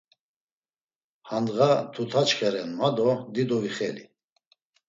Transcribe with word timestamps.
Handğa 1.29 1.71
tutaçxa 1.93 2.49
ren 2.53 2.69
ma 2.79 2.89
do 2.95 3.09
dido 3.33 3.57
vixeli. 3.63 4.03